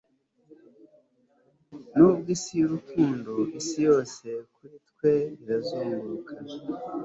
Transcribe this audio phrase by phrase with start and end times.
[1.95, 6.33] nubwo isi yurukundo isi yose kuri twe irazunguruka